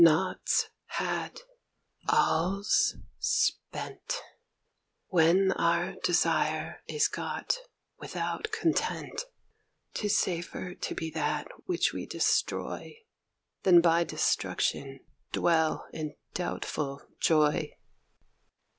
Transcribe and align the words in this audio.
"Nought's 0.03 0.65
had, 0.87 1.41
all's 2.09 2.95
spent, 3.19 4.19
When 5.09 5.51
our 5.51 5.93
desire 6.03 6.81
is 6.87 7.07
got 7.07 7.59
without 7.99 8.51
content; 8.51 9.25
'Tis 9.93 10.17
safer 10.17 10.73
to 10.73 10.95
be 10.95 11.11
that 11.11 11.49
which 11.67 11.93
we 11.93 12.07
destroy, 12.07 12.97
Than 13.61 13.79
by 13.79 14.03
destruction 14.03 15.01
dwell 15.31 15.85
in 15.93 16.15
doubtful 16.33 17.03
joy." 17.19 17.77